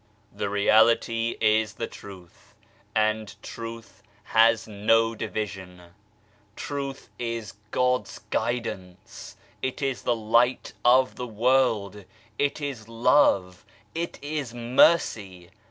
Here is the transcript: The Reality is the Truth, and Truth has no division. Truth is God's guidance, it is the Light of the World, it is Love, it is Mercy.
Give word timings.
The 0.33 0.49
Reality 0.49 1.37
is 1.39 1.73
the 1.75 1.85
Truth, 1.85 2.55
and 2.95 3.35
Truth 3.43 4.01
has 4.23 4.67
no 4.67 5.13
division. 5.13 5.79
Truth 6.55 7.09
is 7.19 7.53
God's 7.69 8.17
guidance, 8.31 9.37
it 9.61 9.79
is 9.83 10.01
the 10.01 10.15
Light 10.15 10.73
of 10.83 11.17
the 11.17 11.27
World, 11.27 12.05
it 12.39 12.59
is 12.59 12.87
Love, 12.87 13.63
it 13.93 14.17
is 14.23 14.55
Mercy. 14.55 15.51